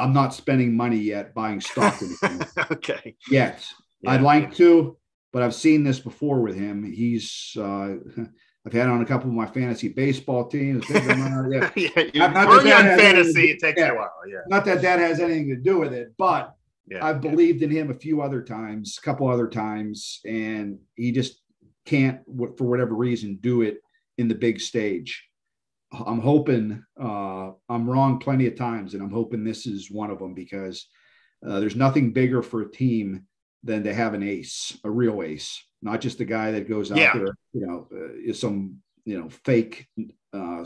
[0.00, 2.42] I'm not spending money yet buying stock him
[2.72, 3.16] okay.
[3.30, 3.64] yet.
[4.00, 4.12] Yeah.
[4.12, 4.96] I'd like to,
[5.30, 6.90] but I've seen this before with him.
[6.90, 7.96] He's uh,
[8.66, 10.84] I've had on a couple of my fantasy baseball teams.
[10.90, 11.70] Yeah.
[11.76, 13.92] you Not- that on that has anything fantasy, it takes yeah.
[13.92, 14.12] a while.
[14.26, 14.38] Yeah.
[14.48, 16.54] Not that that has anything to do with it, but
[16.88, 17.04] Yeah.
[17.04, 21.40] I've believed in him a few other times, a couple other times, and he just
[21.86, 22.20] can't,
[22.56, 23.78] for whatever reason, do it
[24.18, 25.26] in the big stage.
[25.92, 30.18] I'm hoping uh, I'm wrong plenty of times, and I'm hoping this is one of
[30.18, 30.86] them because
[31.46, 33.24] uh, there's nothing bigger for a team
[33.64, 36.98] than to have an ace, a real ace, not just a guy that goes out
[36.98, 37.12] Yeah.
[37.14, 39.88] there, you know, uh, is some you know fake
[40.32, 40.64] uh,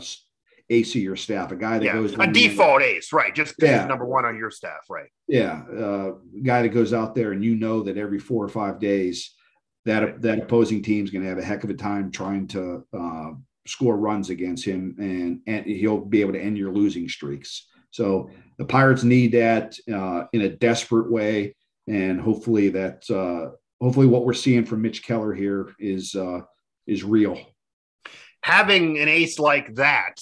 [0.69, 1.93] ace of your staff, a guy that yeah.
[1.93, 3.33] goes A there- default ace, right?
[3.33, 3.79] Just Yeah.
[3.79, 5.09] he's number one on your staff, right?
[5.27, 6.11] yeah, uh,
[6.43, 9.33] guy that goes out there and you know that every four or five days
[9.85, 13.31] that that opposing team's going to have a heck of a time trying to uh,
[13.67, 17.67] score runs against him, and and he'll be able to end your losing streaks.
[17.91, 21.55] So the Pirates need that uh, in a desperate way,
[21.87, 26.41] and hopefully that uh, hopefully what we're seeing from Mitch Keller here is uh,
[26.87, 27.39] is real.
[28.41, 30.21] Having an ace like that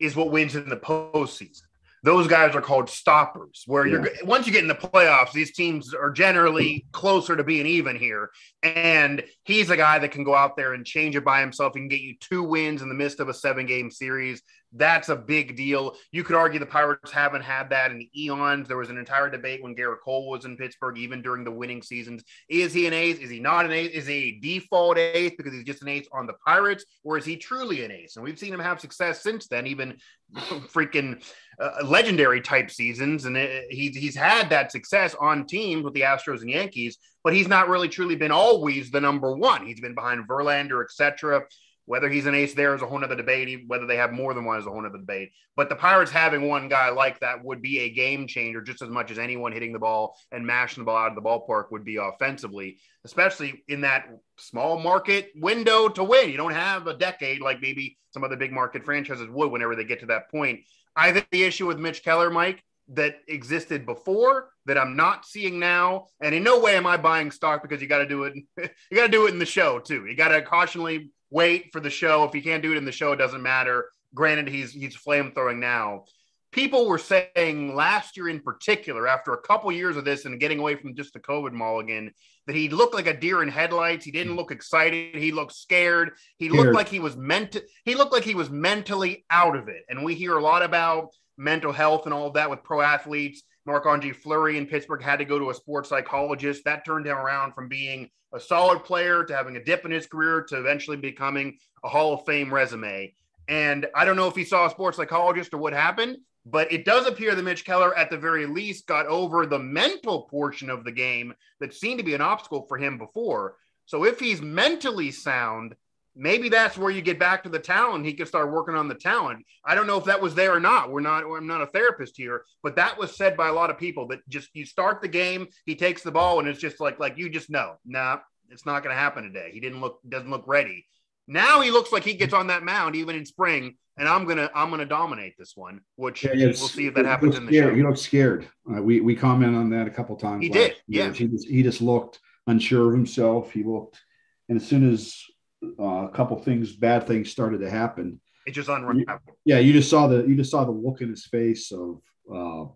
[0.00, 1.62] is what wins in the postseason.
[2.02, 3.64] Those guys are called stoppers.
[3.66, 7.66] Where you're once you get in the playoffs, these teams are generally closer to being
[7.66, 8.30] even here.
[8.62, 11.74] And he's a guy that can go out there and change it by himself.
[11.74, 14.42] He can get you two wins in the midst of a seven game series.
[14.72, 15.96] That's a big deal.
[16.12, 18.68] You could argue the Pirates haven't had that in eons.
[18.68, 21.82] There was an entire debate when Gerrit Cole was in Pittsburgh, even during the winning
[21.82, 22.22] seasons.
[22.48, 23.18] Is he an ace?
[23.18, 23.90] Is he not an ace?
[23.90, 27.24] Is he a default ace because he's just an ace on the Pirates, or is
[27.24, 28.14] he truly an ace?
[28.14, 29.96] And we've seen him have success since then, even
[30.36, 31.20] freaking
[31.60, 33.24] uh, legendary type seasons.
[33.24, 37.32] And it, he's he's had that success on teams with the Astros and Yankees, but
[37.32, 39.66] he's not really truly been always the number one.
[39.66, 41.42] He's been behind Verlander, etc.
[41.86, 43.64] Whether he's an ace there is a whole nother debate.
[43.66, 45.32] Whether they have more than one is a whole nother debate.
[45.56, 48.88] But the Pirates having one guy like that would be a game changer just as
[48.88, 51.84] much as anyone hitting the ball and mashing the ball out of the ballpark would
[51.84, 56.30] be offensively, especially in that small market window to win.
[56.30, 59.84] You don't have a decade like maybe some other big market franchises would whenever they
[59.84, 60.60] get to that point.
[60.96, 62.62] I think the issue with Mitch Keller, Mike,
[62.92, 66.06] that existed before that I'm not seeing now.
[66.20, 68.34] And in no way am I buying stock because you got to do it.
[68.56, 70.06] you got to do it in the show too.
[70.06, 72.24] You got to cautionally wait for the show.
[72.24, 73.90] If he can't do it in the show, it doesn't matter.
[74.14, 76.04] Granted, he's he's flame throwing now.
[76.52, 80.58] People were saying last year in particular, after a couple years of this and getting
[80.58, 82.12] away from just the COVID mulligan,
[82.48, 84.04] that he looked like a deer in headlights.
[84.04, 84.38] He didn't hmm.
[84.38, 85.14] look excited.
[85.14, 86.12] He looked scared.
[86.38, 87.56] He looked like he was meant.
[87.84, 89.84] He looked like he was mentally out of it.
[89.88, 93.42] And we hear a lot about mental health and all of that with pro athletes.
[93.70, 96.64] Marc Andre Fleury in Pittsburgh had to go to a sports psychologist.
[96.64, 100.08] That turned him around from being a solid player to having a dip in his
[100.08, 103.14] career to eventually becoming a Hall of Fame resume.
[103.46, 106.84] And I don't know if he saw a sports psychologist or what happened, but it
[106.84, 110.82] does appear that Mitch Keller, at the very least, got over the mental portion of
[110.82, 113.54] the game that seemed to be an obstacle for him before.
[113.86, 115.76] So if he's mentally sound,
[116.20, 118.04] maybe that's where you get back to the talent.
[118.04, 119.44] He can start working on the talent.
[119.64, 120.92] I don't know if that was there or not.
[120.92, 121.24] We're not.
[121.24, 124.20] I'm not a therapist here, but that was said by a lot of people that
[124.28, 127.30] just you start the game, he takes the ball, and it's just like like you
[127.30, 128.18] just know, nah,
[128.50, 129.50] it's not going to happen today.
[129.52, 130.86] He didn't look doesn't look ready.
[131.26, 134.50] Now he looks like he gets on that mound even in spring, and I'm gonna
[134.54, 135.80] I'm gonna dominate this one.
[135.96, 137.74] Which yeah, we'll see if that happens in the show.
[137.74, 138.46] He looked scared.
[138.70, 140.42] Uh, we we commented on that a couple times.
[140.42, 140.76] He did.
[140.86, 141.12] Yeah.
[141.12, 143.52] He just he just looked unsure of himself.
[143.52, 144.00] He looked,
[144.48, 145.22] and as soon as
[145.62, 149.20] uh, a couple things, bad things started to happen, it just unraveled.
[149.44, 152.70] Yeah, you just saw the you just saw the look in his face of, uh,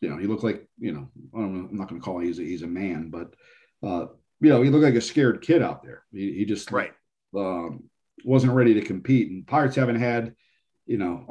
[0.00, 2.18] you know, he looked like you know I don't know, I'm not going to call
[2.18, 3.34] him he's a, he's a man, but
[3.82, 4.06] uh,
[4.40, 6.04] you know he looked like a scared kid out there.
[6.12, 6.92] He, he just right
[7.36, 7.84] um,
[8.24, 9.30] wasn't ready to compete.
[9.30, 10.34] And Pirates haven't had,
[10.86, 11.26] you know,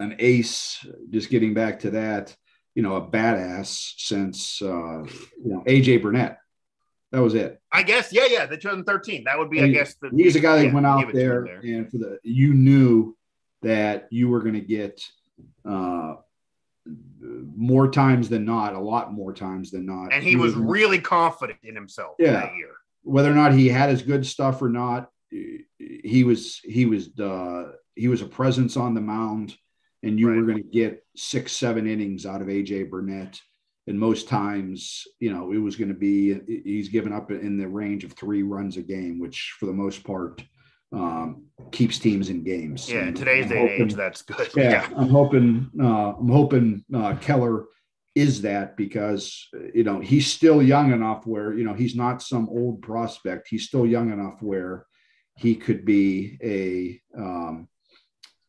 [0.00, 0.84] uh, an ace.
[1.10, 2.34] Just getting back to that,
[2.74, 6.38] you know, a badass since uh, you know AJ Burnett.
[7.12, 7.60] That was it.
[7.70, 9.24] I guess, yeah, yeah, the 2013.
[9.24, 11.44] That would be, and I guess, the, he's a guy that yeah, went out there,
[11.44, 13.14] there, and for the you knew
[13.60, 15.06] that you were going to get
[15.68, 16.14] uh,
[17.54, 20.12] more times than not, a lot more times than not.
[20.12, 22.32] And he, he was, was, really confident in himself yeah.
[22.32, 22.70] that year.
[23.02, 27.72] Whether or not he had his good stuff or not, he was he was uh,
[27.94, 29.54] he was a presence on the mound,
[30.02, 30.36] and you right.
[30.36, 33.40] were going to get six seven innings out of AJ Burnett.
[33.88, 37.66] And most times, you know, it was going to be he's given up in the
[37.66, 40.42] range of three runs a game, which for the most part
[40.92, 42.90] um, keeps teams in games.
[42.90, 44.48] Yeah, in today's day and age, that's good.
[44.54, 44.88] Yeah, yeah.
[44.96, 47.66] I'm hoping uh, I'm hoping uh, Keller
[48.14, 52.48] is that because you know he's still young enough where you know he's not some
[52.50, 53.48] old prospect.
[53.48, 54.86] He's still young enough where
[55.36, 57.68] he could be a um,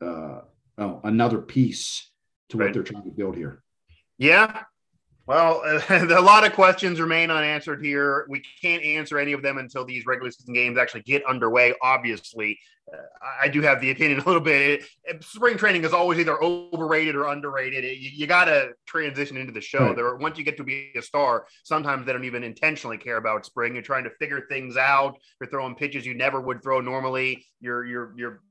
[0.04, 0.42] uh,
[0.78, 2.12] oh, another piece
[2.50, 2.66] to right.
[2.66, 3.64] what they're trying to build here.
[4.18, 4.64] Yeah.
[5.26, 8.26] Well, a lot of questions remain unanswered here.
[8.28, 11.74] We can't answer any of them until these regular season games actually get underway.
[11.82, 12.60] Obviously,
[12.92, 12.98] uh,
[13.42, 14.84] I do have the opinion a little bit.
[15.06, 17.86] It, spring training is always either overrated or underrated.
[17.86, 19.88] It, you, you got to transition into the show.
[19.88, 19.96] Right.
[19.96, 23.46] There, once you get to be a star, sometimes they don't even intentionally care about
[23.46, 23.74] spring.
[23.74, 25.16] You're trying to figure things out.
[25.40, 27.46] You're throwing pitches you never would throw normally.
[27.62, 28.42] You're you're you're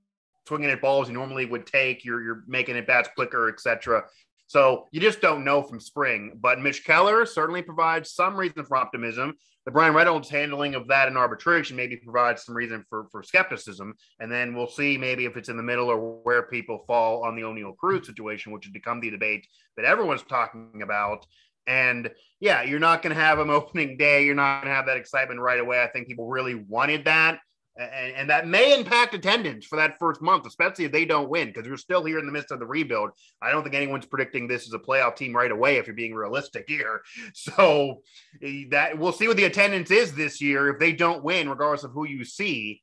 [0.49, 2.05] swinging at balls you normally would take.
[2.05, 4.05] You're you're making it bats quicker, etc.
[4.53, 6.39] So you just don't know from spring.
[6.39, 9.33] But Mitch Keller certainly provides some reason for optimism.
[9.65, 13.95] The Bryan Reynolds handling of that in arbitration maybe provides some reason for, for skepticism.
[14.21, 17.35] And then we'll see maybe if it's in the middle or where people fall on
[17.35, 19.47] the Oneil Cruz situation, which has become the debate
[19.79, 21.25] that everyone's talking about.
[21.67, 24.27] And yeah, you're not going to have them opening day.
[24.27, 25.83] You're not going to have that excitement right away.
[25.83, 27.39] I think people really wanted that
[27.77, 31.49] and, and, that may impact attendance for that first month, especially if they don't win,
[31.49, 33.11] because we're still here in the midst of the rebuild.
[33.41, 36.15] I don't think anyone's predicting this as a playoff team right away, if you're being
[36.15, 37.01] realistic here.
[37.35, 38.03] So
[38.43, 40.69] eh, that we'll see what the attendance is this year.
[40.69, 42.83] If they don't win, regardless of who you see,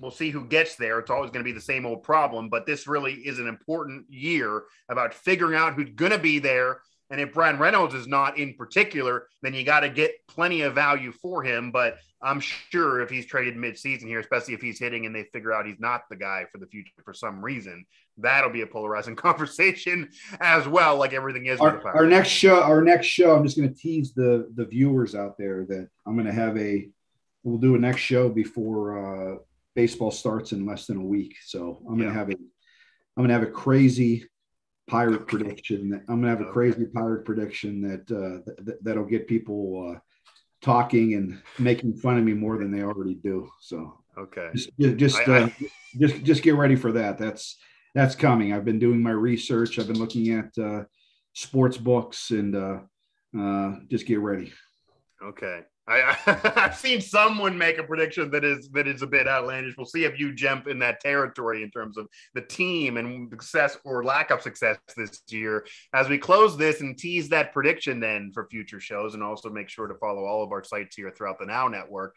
[0.00, 0.98] we'll see who gets there.
[0.98, 4.06] It's always going to be the same old problem, but this really is an important
[4.08, 6.80] year about figuring out who's going to be there
[7.14, 10.74] and if Bryan Reynolds is not in particular, then you got to get plenty of
[10.74, 11.70] value for him.
[11.70, 15.52] But I'm sure if he's traded midseason here, especially if he's hitting and they figure
[15.52, 17.86] out he's not the guy for the future for some reason,
[18.18, 21.60] that'll be a polarizing conversation as well, like everything is.
[21.60, 25.14] Our, our next show, our next show, I'm just going to tease the the viewers
[25.14, 26.88] out there that I'm going to have a.
[27.44, 29.36] We'll do a next show before uh,
[29.76, 31.36] baseball starts in less than a week.
[31.44, 32.32] So I'm going to have a.
[32.32, 34.26] I'm going to have a crazy
[34.86, 35.90] pirate prediction.
[35.90, 39.98] That, I'm gonna have a crazy pirate prediction that uh, th- that'll get people uh,
[40.62, 43.48] talking and making fun of me more than they already do.
[43.60, 45.54] So okay, just just I, uh, I,
[45.98, 47.18] just, just get ready for that.
[47.18, 47.56] That's
[47.94, 48.52] that's coming.
[48.52, 49.78] I've been doing my research.
[49.78, 50.84] I've been looking at uh,
[51.32, 52.78] sports books and uh,
[53.38, 54.52] uh, just get ready.
[55.22, 55.62] Okay.
[55.86, 56.16] I,
[56.56, 59.76] have seen someone make a prediction that is that is a bit outlandish.
[59.76, 63.78] We'll see if you jump in that territory in terms of the team and success
[63.84, 65.66] or lack of success this year.
[65.92, 69.68] As we close this and tease that prediction, then for future shows, and also make
[69.68, 72.14] sure to follow all of our sites here throughout the Now Network.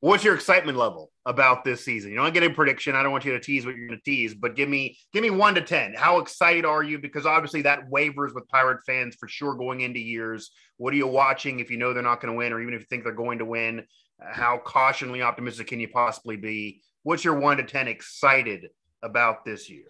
[0.00, 2.12] What's your excitement level about this season?
[2.12, 2.94] You don't get a prediction.
[2.94, 5.22] I don't want you to tease what you're going to tease, but give me give
[5.22, 5.92] me one to ten.
[5.94, 6.98] How excited are you?
[6.98, 10.50] Because obviously that wavers with Pirate fans for sure going into years.
[10.76, 12.80] What are you watching if you know they're not going to win, or even if
[12.80, 13.86] you think they're going to win?
[14.20, 16.80] How cautionally optimistic can you possibly be?
[17.02, 18.68] What's your one to ten excited
[19.02, 19.86] about this year?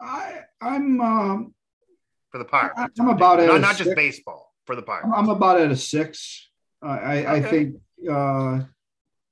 [0.00, 1.54] I I'm um,
[2.30, 2.74] for the Pirates.
[2.76, 5.08] I, am about not, not just baseball for the Pirates.
[5.14, 6.50] I'm about at a six.
[6.82, 7.26] I okay.
[7.26, 7.76] I think
[8.10, 8.60] uh,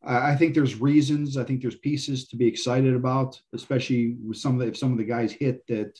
[0.05, 1.37] I think there's reasons.
[1.37, 4.93] I think there's pieces to be excited about, especially with some of the if some
[4.93, 5.99] of the guys hit that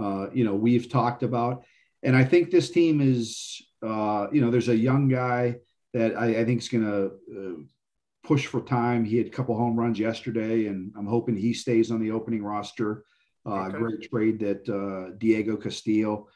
[0.00, 1.64] uh, you know we've talked about.
[2.02, 5.56] And I think this team is uh, you know there's a young guy
[5.92, 7.62] that I, I think is going to uh,
[8.26, 9.04] push for time.
[9.04, 12.42] He had a couple home runs yesterday, and I'm hoping he stays on the opening
[12.42, 13.04] roster.
[13.44, 13.78] Uh, okay.
[13.78, 16.28] Great trade that uh, Diego Castillo.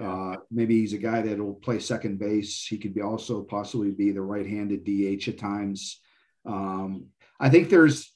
[0.00, 2.66] Uh, maybe he's a guy that will play second base.
[2.66, 6.00] He could be also possibly be the right-handed DH at times.
[6.46, 7.06] Um,
[7.40, 8.12] I think there's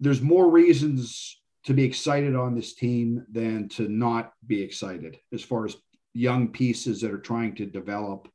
[0.00, 5.42] there's more reasons to be excited on this team than to not be excited as
[5.42, 5.76] far as
[6.14, 8.28] young pieces that are trying to develop.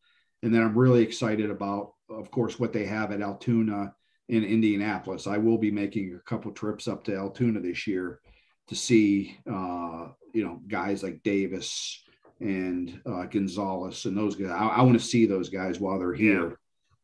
[0.43, 3.93] And then I'm really excited about, of course, what they have at Altoona
[4.30, 5.25] in Indianapolis.
[5.25, 8.19] I will be making a couple trips up to Altoona this year
[8.67, 12.04] to see, uh, you know, guys like Davis
[12.39, 14.51] and uh, Gonzales and those guys.
[14.51, 16.49] I, I want to see those guys while they're here.
[16.49, 16.56] Yeah.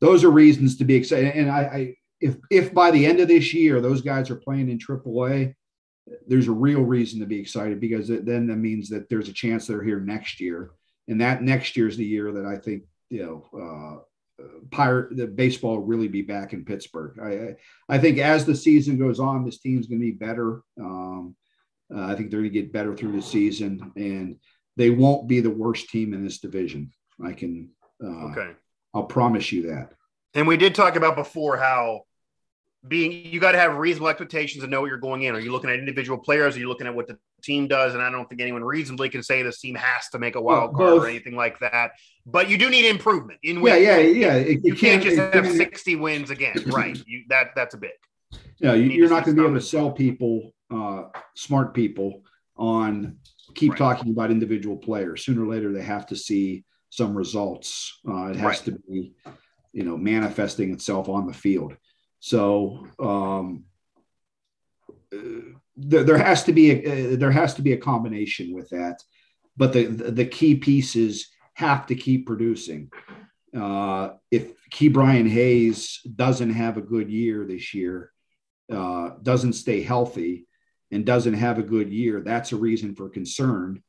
[0.01, 1.35] Those are reasons to be excited.
[1.35, 4.69] And I, I, if if by the end of this year those guys are playing
[4.69, 5.53] in AAA,
[6.27, 9.33] there's a real reason to be excited because it, then that means that there's a
[9.33, 10.71] chance they're here next year,
[11.07, 13.99] and that next year is the year that I think you know.
[13.99, 14.03] Uh,
[14.71, 17.19] pirate the baseball will really be back in Pittsburgh.
[17.21, 20.61] I I think as the season goes on, this team's going to be better.
[20.79, 21.35] Um,
[21.93, 24.37] uh, I think they're going to get better through the season, and
[24.77, 26.91] they won't be the worst team in this division.
[27.23, 27.69] I can.
[28.03, 28.51] Uh, okay.
[28.93, 29.93] I'll promise you that.
[30.33, 32.01] And we did talk about before how
[32.87, 35.35] being you got to have reasonable expectations and know what you're going in.
[35.35, 36.55] Are you looking at individual players?
[36.55, 37.93] Are you looking at what the team does?
[37.93, 40.73] And I don't think anyone reasonably can say this team has to make a wild
[40.75, 41.91] card or anything like that.
[42.25, 43.39] But you do need improvement.
[43.43, 44.33] In yeah, yeah, yeah.
[44.33, 46.99] It, you can't, can't just have 60 wins again, right?
[47.05, 47.93] You that that's a bit.
[48.59, 52.21] Yeah, you, are not going to be able to sell people, uh, smart people,
[52.55, 53.17] on
[53.55, 53.77] keep right.
[53.77, 55.25] talking about individual players.
[55.25, 57.99] Sooner or later, they have to see some results.
[58.07, 58.57] Uh, it has right.
[58.65, 59.13] to be,
[59.73, 61.75] you know, manifesting itself on the field.
[62.21, 63.65] So um,
[65.75, 69.01] there, there, has to be a, there has to be a combination with that,
[69.57, 72.91] but the the key pieces have to keep producing.
[73.57, 74.53] Uh, if
[74.93, 78.11] Brian Hayes doesn't have a good year this year,
[78.71, 80.45] uh, doesn't stay healthy,
[80.91, 83.81] and doesn't have a good year, that's a reason for concern,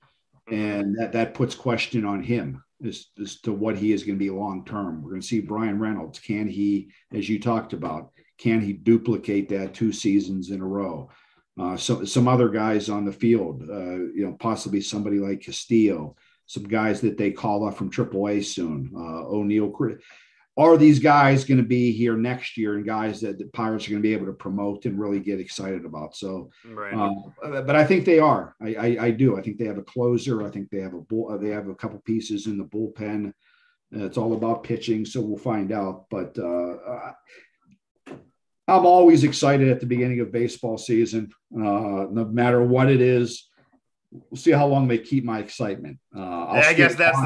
[0.51, 4.25] and that that puts question on him as, as to what he is going to
[4.25, 5.03] be long term.
[5.03, 6.19] We're going to see Bryan Reynolds.
[6.19, 11.11] Can he, as you talked about, can he duplicate that two seasons in a row?
[11.61, 16.17] Uh, so, some other guys on the field, uh, you know, possibly somebody like Castillo,
[16.47, 18.91] some guys that they call up from AAA soon.
[18.95, 19.99] Uh, Oneil,
[20.57, 23.91] are these guys going to be here next year and guys that the Pirates are
[23.91, 26.15] going to be able to promote and really get excited about?
[26.15, 26.95] So, right.
[26.95, 28.55] uh, but I think they are.
[28.61, 29.39] I, I, I, do.
[29.39, 30.47] I think they have a closer.
[30.47, 31.39] I think they have a bull.
[31.39, 33.29] They have a couple pieces in the bullpen.
[33.95, 36.05] Uh, it's all about pitching, so we'll find out.
[36.11, 37.13] But uh,
[38.73, 43.49] I'm always excited at the beginning of baseball season, uh, no matter what it is.
[44.11, 45.99] We'll see how long they keep my excitement.
[46.15, 47.19] Uh, I guess that's.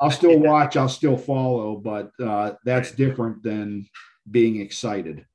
[0.00, 0.76] I'll still watch.
[0.76, 3.86] I'll still follow, but uh, that's different than
[4.30, 5.26] being excited.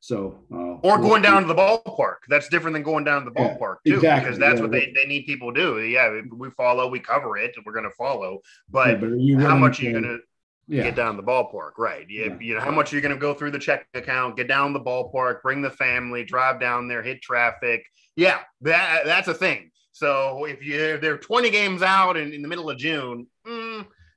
[0.00, 2.16] So, uh, or going down to the ballpark.
[2.28, 4.24] That's different than going down to the ballpark yeah, too, exactly.
[4.24, 5.80] because that's yeah, what they, they need people to do.
[5.80, 8.40] Yeah, we follow, we cover it, we're going to follow.
[8.68, 10.18] But, yeah, but how much are you going to?
[10.68, 10.84] Yeah.
[10.84, 12.08] get down the ballpark, right?
[12.08, 12.38] You, yeah.
[12.40, 14.72] you know, how much are you going to go through the check account, get down
[14.72, 17.84] the ballpark, bring the family, drive down there, hit traffic.
[18.16, 19.70] Yeah, that that's a thing.
[19.92, 23.61] So if you if they're 20 games out in, in the middle of June, mm,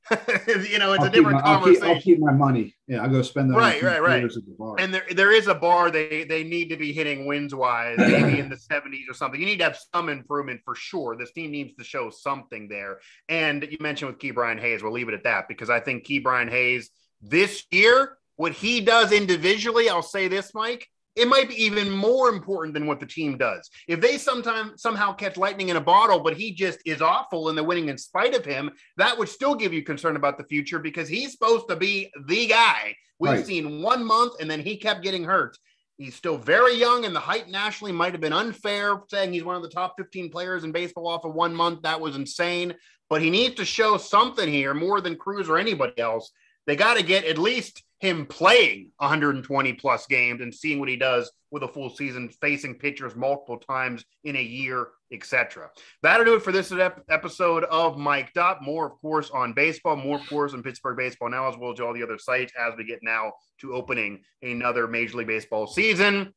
[0.47, 1.83] you know, it's I'll a different my, conversation.
[1.83, 2.75] I'll keep, I'll keep, my money.
[2.87, 3.57] Yeah, I'll go spend that.
[3.57, 4.21] Right, right, right.
[4.21, 7.97] The and there, there is a bar they they need to be hitting wins wise,
[7.97, 9.39] maybe in the 70s or something.
[9.39, 11.15] You need to have some improvement for sure.
[11.15, 12.99] This team needs to show something there.
[13.29, 16.49] And you mentioned with Ke'Bryan Hayes, we'll leave it at that because I think Ke'Bryan
[16.51, 16.91] Hayes
[17.21, 22.29] this year, what he does individually, I'll say this, Mike, it might be even more
[22.29, 23.69] important than what the team does.
[23.87, 27.57] If they sometimes somehow catch lightning in a bottle, but he just is awful and
[27.57, 30.79] they're winning in spite of him, that would still give you concern about the future
[30.79, 32.95] because he's supposed to be the guy.
[33.19, 33.45] We've right.
[33.45, 35.57] seen one month and then he kept getting hurt.
[35.97, 39.55] He's still very young, and the hype nationally might have been unfair, saying he's one
[39.55, 41.83] of the top 15 players in baseball off of one month.
[41.83, 42.75] That was insane.
[43.09, 46.31] But he needs to show something here more than Cruz or anybody else.
[46.67, 50.97] They got to get at least him playing 120 plus games and seeing what he
[50.97, 55.69] does with a full season, facing pitchers multiple times in a year, etc.
[56.03, 56.73] That'll do it for this
[57.09, 58.61] episode of Mike Up.
[58.61, 61.79] More, of course, on baseball, more, of course, on Pittsburgh baseball now, as well as
[61.79, 63.31] all the other sites as we get now
[63.61, 66.33] to opening another Major League Baseball season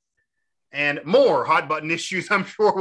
[0.73, 2.77] and more hot button issues, I'm sure.